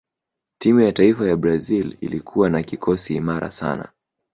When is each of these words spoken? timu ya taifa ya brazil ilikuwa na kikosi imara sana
timu 0.61 0.79
ya 0.79 0.91
taifa 0.91 1.27
ya 1.27 1.37
brazil 1.37 1.97
ilikuwa 2.01 2.49
na 2.49 2.63
kikosi 2.63 3.15
imara 3.15 3.51
sana 3.51 3.89